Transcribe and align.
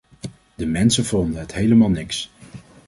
De 0.55 0.65
mensen 0.65 1.05
vonden 1.05 1.39
het 1.39 1.53
helemaal 1.53 1.89
niks. 1.89 2.31